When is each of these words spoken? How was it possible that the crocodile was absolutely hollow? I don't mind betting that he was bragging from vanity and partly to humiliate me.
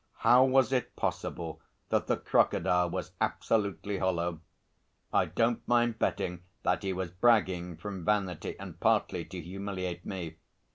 How 0.21 0.43
was 0.43 0.71
it 0.73 0.95
possible 0.95 1.61
that 1.89 2.07
the 2.07 2.17
crocodile 2.17 2.89
was 2.89 3.11
absolutely 3.21 3.99
hollow? 3.99 4.41
I 5.13 5.25
don't 5.25 5.61
mind 5.67 5.99
betting 5.99 6.41
that 6.63 6.81
he 6.81 6.91
was 6.91 7.11
bragging 7.11 7.77
from 7.77 8.03
vanity 8.03 8.55
and 8.59 8.79
partly 8.79 9.25
to 9.25 9.39
humiliate 9.39 10.03
me. 10.03 10.37